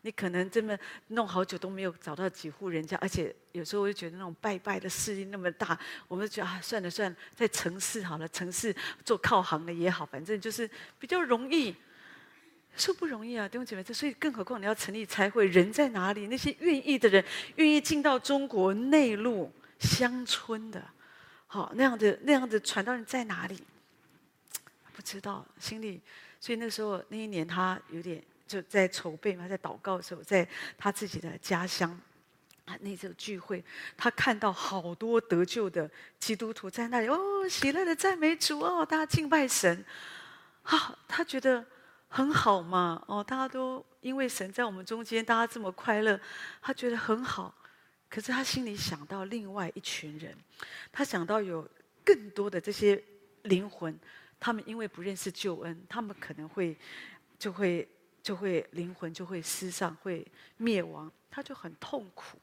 [0.00, 0.76] 你可能这么
[1.08, 10.68] 弄好久都没有找到几户人家，而且有时候我就觉得那种拜拜的势力那么大，我们就觉得啊，算了算了，在城市好了，城市做靠行的也好，反正就是
[10.98, 11.76] 比较容易。
[12.76, 16.26] 说不容易啊，弟兄姐妹，这所以更何况你要成立财会，人在哪里？
[16.26, 17.24] 那些愿意的人，
[17.56, 20.82] 愿意进到中国内陆乡村的，
[21.46, 23.62] 好那样的那样的传道人在哪里？
[24.92, 26.00] 不知道，心里。
[26.38, 30.46] 所以那时候那一年他有点就在筹备嘛，在祷告的时候，在
[30.78, 31.90] 他自己的家乡，
[32.66, 33.64] 啊，那次聚会，
[33.96, 39.84] 他看到好多得救的基督徒在那里哦，喜乐的赞美主哦，大家敬拜神，
[40.62, 41.64] 啊，他觉得
[42.08, 46.18] 很好嘛，哦，大家都因为神在我们中间，大家这么快乐，
[46.62, 47.54] 他觉得很好。
[48.08, 50.36] 可是他心里想到另外一群人，
[50.92, 51.68] 他想到有
[52.04, 53.02] 更多的这些
[53.42, 53.98] 灵魂，
[54.38, 56.78] 他们因为不认识救恩，他们可能会
[57.38, 57.86] 就会
[58.22, 60.24] 就会灵魂就会失丧，会
[60.56, 62.38] 灭亡，他就很痛苦。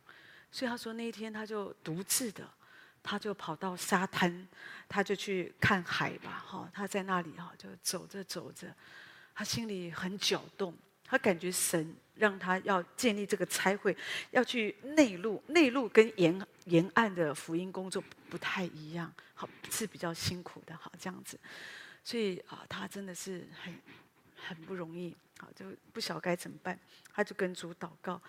[0.51, 2.47] 所以他说那一天他就独自的，
[3.01, 4.47] 他就跑到沙滩，
[4.89, 8.67] 他就去看海吧，哈，他在那里哈就走着走着，
[9.35, 10.73] 他心里很搅动，
[11.05, 13.95] 他感觉神让他要建立这个差会，
[14.31, 21.39] 要去内陆，内陆跟沿沿岸的福音工作不太一样，好是比较辛苦的，好这样子，
[22.03, 23.73] 所以啊他真的是很
[24.35, 26.79] 很不容易，好就不晓该怎么办，
[27.13, 28.21] 他就跟主祷告。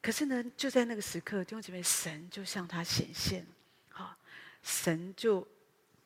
[0.00, 3.46] 可是呢，就在那个时刻，弟兄姐妹，神就向他显现，
[3.88, 4.14] 好，
[4.62, 5.46] 神就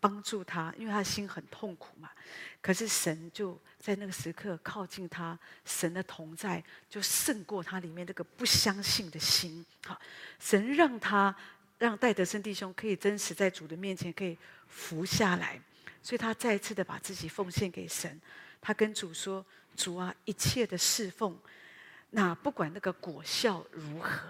[0.01, 2.11] 帮助他，因为他心很痛苦嘛。
[2.61, 9.65] 可是神就在那个时刻靠近他，神的同在就胜过他里面那个不相信的心。
[9.85, 10.01] 好，
[10.39, 11.35] 神让他
[11.79, 14.37] 让戴德森弟兄可以真实在主的面前可以
[14.69, 15.61] 服下来，
[16.03, 18.21] 所以他再一次的把自己奉献给神。
[18.61, 19.45] 他跟主说
[19.77, 21.39] ：“主啊，一切的侍奉。”
[22.11, 24.21] 那不管那个果效如何，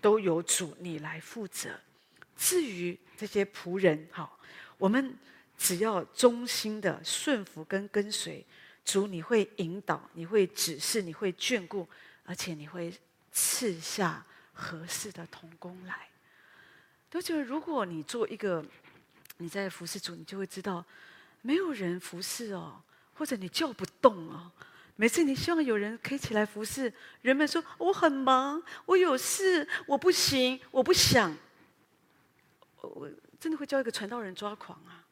[0.00, 1.78] 都由主你来负责。
[2.42, 4.36] 至于这些仆人，好，
[4.76, 5.16] 我们
[5.56, 8.44] 只要忠心的顺服跟跟随
[8.84, 11.88] 主，你会引导，你会指示，你会眷顾，
[12.24, 12.92] 而且你会
[13.30, 16.08] 赐下合适的童工来。
[17.08, 18.64] 都觉得，如果你做一个
[19.36, 20.84] 你在服侍主，你就会知道，
[21.42, 22.82] 没有人服侍哦，
[23.14, 24.50] 或者你叫不动哦。
[24.96, 31.32] 每次你希望有人可以起来服侍，人们说我很忙，我有事，我不行，我不想。
[32.82, 35.06] 我真的会叫一个传道人抓狂啊！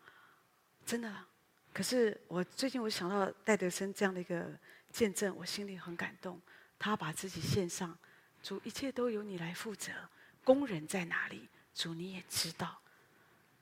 [0.84, 1.12] 真的。
[1.72, 4.50] 可是我最近我想到戴德森这样的一个
[4.92, 6.40] 见证，我心里很感动。
[6.78, 7.96] 他把自己献上，
[8.42, 9.92] 主一切都由你来负责。
[10.42, 11.48] 工人在哪里？
[11.74, 12.80] 主你也知道。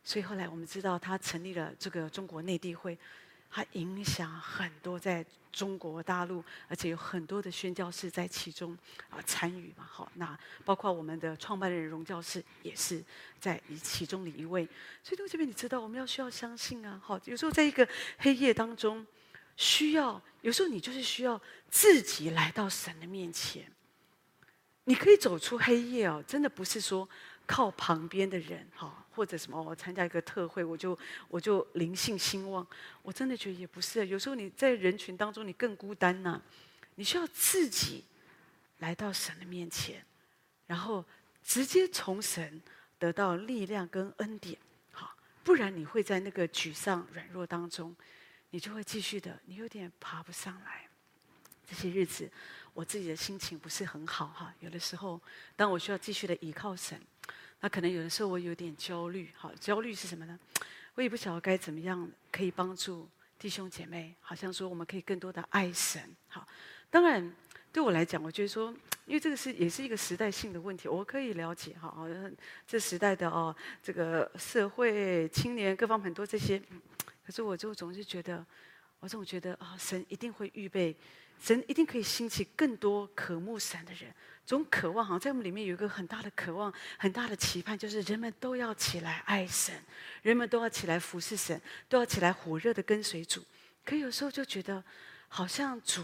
[0.02, 2.98] 所以后来我们知道他成立了这个中国内地会。
[3.50, 8.76] 它影响很多在中国大陆，而且有很多的宣教士在其中
[9.10, 9.84] 啊参与嘛。
[9.90, 13.02] 好，那包括我们的创办人荣教士也是
[13.40, 14.64] 在其中的一位。
[15.02, 17.00] 所以弟兄姐妹，你知道我们要需要相信啊。
[17.02, 19.06] 好，有时候在一个黑夜当中，
[19.56, 23.70] 需要有时候你就是需要自己来到神的面前。
[24.84, 27.08] 你可以走出黑夜哦，真的不是说。
[27.50, 32.64] 靠旁边的人，哈，或者什么，我参加一个特会，我就我就灵性兴旺。
[33.02, 36.40] 我真的觉得也不是，有时候你在人群当中，你更孤单呐。
[36.94, 38.04] 你需要自己
[38.78, 40.04] 来到神的面前，
[40.68, 41.04] 然后
[41.42, 42.62] 直接从神
[42.96, 44.56] 得到力量跟恩典，
[44.92, 47.92] 好，不然你会在那个沮丧软弱当中，
[48.50, 50.88] 你就会继续的，你有点爬不上来。
[51.66, 52.30] 这些日子，
[52.72, 54.54] 我自己的心情不是很好哈。
[54.60, 55.20] 有的时候，
[55.56, 57.02] 当我需要继续的依靠神。
[57.60, 60.38] 那可能有的时候我有点焦虑，好，焦虑是什么呢？
[60.94, 66.46] 我也不晓得该怎么样可以帮助弟兄姐妹，好像说我们可以更多的爱神，好。
[66.90, 67.34] 当然
[67.72, 68.74] 对我来讲，我觉得说，
[69.06, 72.06] 因为这个是也是一个时代性的问题，我可以了解，哈，
[72.66, 76.58] 这时代的哦，这个社会青年各方很多这些，
[77.26, 78.44] 可是我就总是觉得，
[79.00, 80.96] 我总觉得啊，神一定会预备，
[81.40, 84.12] 神一定可以兴起更多渴慕神的人。
[84.44, 89.74] 总渴望，好像在我们里面有一个很大的渴望，很大的期盼，就是人们都要起来爱神，
[90.22, 93.44] 人们都要起来服侍神，都要起来火热的跟随主。
[93.84, 94.82] 可有时候就觉得，
[95.28, 96.02] 好像主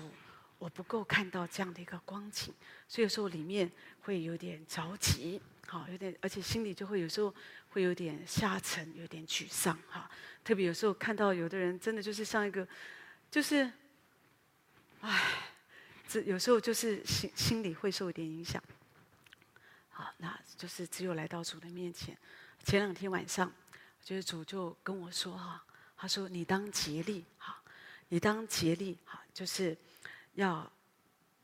[0.59, 2.53] 我不够看到这样的一个光景，
[2.87, 3.71] 所以有时候里面
[4.03, 7.35] 会有点着急，好，有点，而且心里就会有时候
[7.71, 10.11] 会有点下沉，有点沮丧，哈。
[10.45, 12.69] 特别有时候看到有的人真的就是像一个，
[13.31, 13.71] 就是，
[15.07, 15.51] 唉。
[16.07, 18.63] 这有时候就是心心里会受一点影响，
[19.89, 22.17] 好，那就是只有来到主的面前。
[22.63, 23.53] 前两天晚上，
[24.03, 25.65] 就是主就跟我说哈，
[25.97, 27.61] 他说你当竭力哈，
[28.11, 29.77] 你当竭力哈，就是
[30.35, 30.71] 要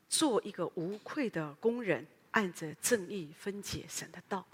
[0.07, 4.45] 做一个无愧的工人，按着正义分解神的道。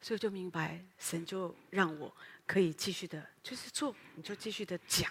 [0.00, 2.12] 所以就明白，神就让我
[2.46, 5.08] 可以继续的，就是做，你就继续的讲，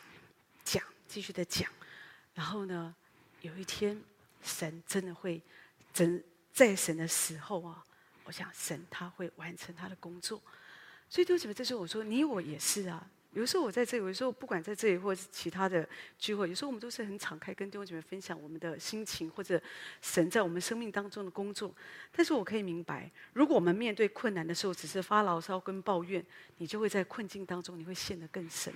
[0.66, 1.72] 讲，继续的讲。
[2.34, 2.94] 然后呢，
[3.42, 4.02] 有一天。
[4.44, 5.40] 神真的会，
[5.94, 7.86] 真在神的时候啊，
[8.24, 10.42] 我想神他会完成他的工作。
[11.08, 13.08] 所以，对不起，这时候我说，你我也是啊。
[13.34, 15.88] 有时候我在这里，有时候不管在这里或者是其他的
[16.18, 19.62] 聚会，有时候我们都是很敞开，跟弟兄姐妹分享我们的心情或者
[20.02, 21.72] 神在我们生命当中的工作。
[22.12, 26.26] 但是我可以明白，如果我们面对困难的时候只是发牢骚跟抱怨，
[26.58, 28.74] 你就会在困境当中，你会陷得更深。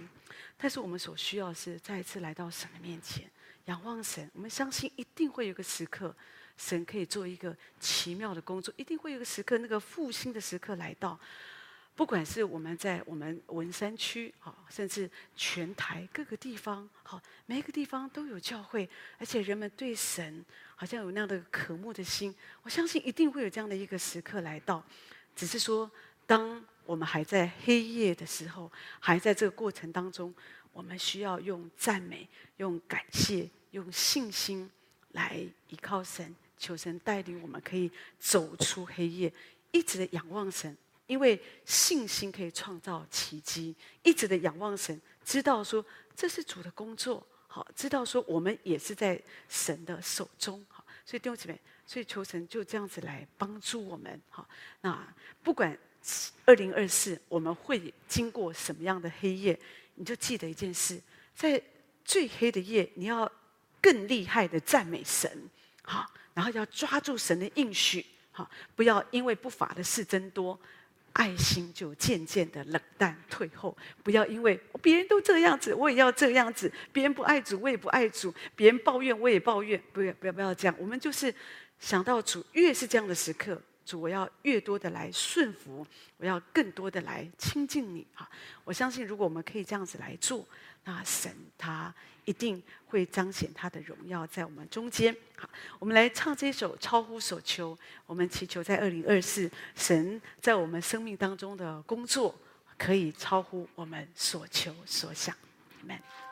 [0.57, 3.27] 但是我们所需要是再一次来到神的面前，
[3.65, 4.29] 仰望神。
[4.33, 6.15] 我们相信一定会有个时刻，
[6.57, 11.19] 神可以做一个奇妙的工作，一定会有个时刻，那个复兴的时刻来到。
[11.95, 20.43] 不管是我们在我们文山区，好，甚至全台各个地方，好，每一个地方都有教会，而且人们对神
[20.75, 22.35] 好像有那样的渴慕的心。
[22.63, 24.83] 我相信一定会有这样的一个时刻来到，
[25.37, 25.89] 只是说，
[26.27, 30.35] 当我们还在黑夜的时候，还在这个过程当中，
[30.75, 34.69] 我们需要用赞美、用感谢、用信心
[35.13, 35.37] 来
[35.69, 39.31] 依靠神，求神带领我们，可以走出黑夜，
[39.71, 40.75] 一直的仰望神。
[41.07, 43.73] 因为信心可以创造奇迹，
[44.03, 54.45] 一直的仰望神，知道说这是主的工作，好，知道说我们也是在神的手中，好，所以弟兄姊妹，所以求神就这样子来帮助我们，好，
[54.81, 55.07] 那
[55.41, 55.77] 不管
[56.43, 59.57] 二零二四我们会经过什么样的黑夜，
[59.95, 61.01] 你就记得一件事，
[61.35, 61.61] 在
[62.03, 63.29] 最黑的夜，你要
[63.81, 65.49] 更厉害的赞美神，
[65.81, 70.59] 好，然后要抓住神的应许，好，不要因为不法的事增多。
[71.13, 73.73] 爱心就渐渐的冷淡退后，
[74.03, 79.81] 不要因为别人都这样子，我也要这样子；别人不爱主，我也不爱主；别人抱怨，我也抱怨。
[79.93, 80.75] 不要，不要，不要这样。
[80.77, 81.33] 我们就是
[81.79, 85.85] 想到主，越是这样的时刻，主，我要越多的来顺服，
[86.17, 88.29] 我要更多的来亲近你啊！
[88.63, 90.45] 我相信，如果我们可以这样子来做，
[90.83, 91.93] 那神他
[92.25, 95.15] 一定会彰显他的荣耀在我们中间。
[95.37, 95.47] 好，
[95.79, 97.75] 我们来唱这首《超乎所求》，
[98.07, 102.33] 我们祈求在二零二四，神在我们生命当中的工作
[102.77, 105.35] 可以超乎我们所求所想。
[105.83, 106.24] Amen。